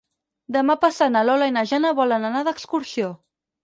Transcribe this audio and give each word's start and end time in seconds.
Demà 0.55 0.75
passat 0.85 1.13
na 1.17 1.23
Lola 1.29 1.51
i 1.51 1.55
na 1.59 1.65
Jana 1.75 1.95
volen 2.03 2.29
anar 2.35 2.47
d'excursió. 2.53 3.17